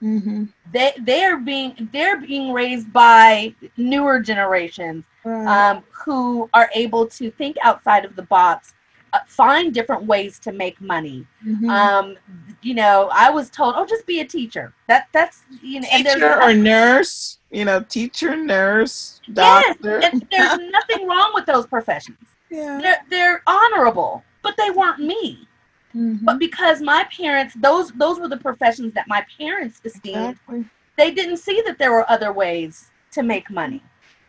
[0.03, 0.45] Mm-hmm.
[0.72, 5.47] They they are being they're being raised by newer generations Right.
[5.70, 8.74] um, who are able to think outside of the box,
[9.14, 11.26] uh, find different ways to make money.
[11.47, 11.70] Mhm.
[11.70, 12.16] Um,
[12.61, 16.05] you know, I was told, "Oh, just be a teacher." That that's you know, and
[16.05, 20.01] there's teacher or nurse, you know, teacher, nurse, doctor.
[20.03, 22.18] yes, there's nothing wrong with those professions.
[22.51, 22.78] yeah.
[22.82, 25.49] They're they're honorable, but they weren't me.
[25.95, 26.24] Mhm.
[26.24, 30.30] But because my parents, those those were the professions that my parents esteemed.
[30.30, 30.64] Exactly.
[30.97, 33.82] They didn't see that there were other ways to make money.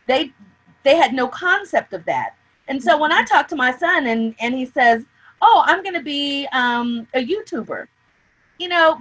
[0.06, 0.32] They
[0.82, 2.34] they had no concept of that.
[2.68, 5.04] And so when I talk to my son and and he says,
[5.42, 7.86] "Oh, I'm going to be um, a YouTuber,"
[8.58, 9.00] you know,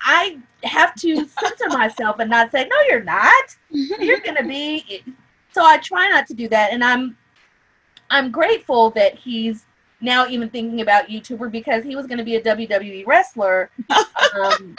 [0.00, 3.44] I have to censor myself and not say, "No, you're not.
[3.70, 5.02] You're going to be."
[5.54, 7.16] So I try not to do that, and I'm
[8.10, 9.66] I'm grateful that he's
[10.04, 13.70] now even thinking about YouTuber because he was going to be a WWE wrestler.
[14.42, 14.76] Um,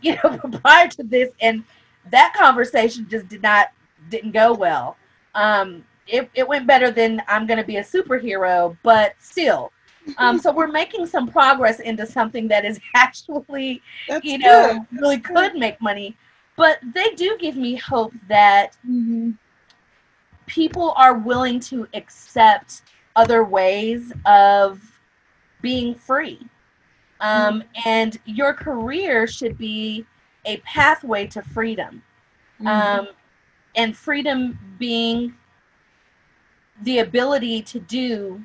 [0.00, 1.62] you know, prior to this, and
[2.10, 3.68] that conversation just did not
[4.10, 4.96] didn't go well.
[5.34, 9.72] Um, it, it went better than I'm going to be a superhero, but still.
[10.18, 15.00] Um, so we're making some progress into something that is actually, That's you know, good.
[15.00, 16.16] really could make money.
[16.56, 19.36] But they do give me hope that Mhm.
[20.46, 22.82] people are willing to accept
[23.16, 24.80] other ways of
[25.60, 26.40] being free.
[27.20, 30.04] Um, and your career should be
[30.44, 32.02] a pathway to freedom.
[32.60, 32.66] Mhm.
[32.66, 33.08] Um,
[33.76, 35.34] and freedom being
[36.82, 38.44] the ability to do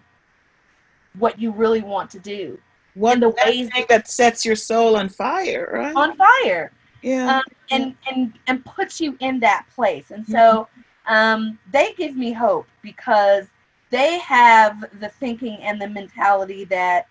[1.17, 2.59] what you really want to do
[2.93, 5.95] what the ways- thing that sets your soul on fire, right?
[5.95, 6.71] on fire.
[7.01, 7.37] yeah.
[7.37, 10.67] um, and and and puts you in that place and so
[11.07, 13.47] um, they give me hope because
[13.89, 17.07] they have the thinking and the mentality that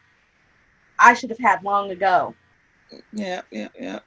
[0.99, 2.35] i should have had long ago
[3.13, 3.99] Yeah, yeah, yeah.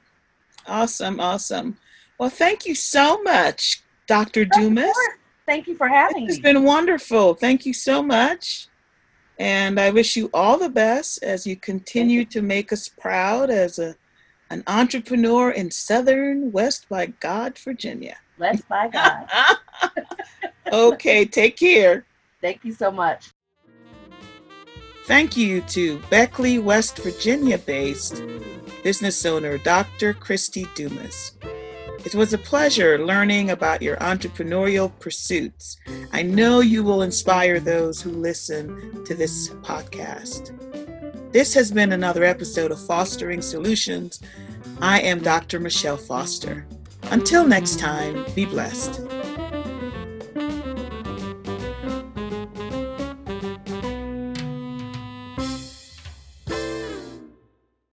[0.66, 1.76] Awesome, awesome.
[2.18, 4.44] Well, thank you so much, Dr.
[4.44, 4.88] Dumas.
[4.88, 5.18] Of course.
[5.46, 7.34] thank you for having It's me It's been wonderful.
[7.34, 8.68] Thank you so much.
[9.38, 13.78] And I wish you all the best as you continue to make us proud as
[13.78, 13.94] a
[14.50, 18.16] an entrepreneur in Southern West by God, Virginia.
[18.36, 19.26] blessed by god
[20.72, 22.04] okay, take care.
[22.40, 23.32] Thank you so much
[25.06, 28.22] Thank you to Beckley, West Virginia based
[28.84, 30.14] business owner Dr.
[30.14, 31.32] Christy Dumas.
[32.04, 35.76] It was a pleasure learning about your entrepreneurial pursuits.
[36.12, 40.56] I know you will inspire those who listen to this podcast.
[41.32, 44.20] This has been another episode of Fostering Solutions.
[44.80, 45.60] I am Dr.
[45.60, 46.66] Michelle Foster.
[47.10, 49.00] Until next time, be blessed.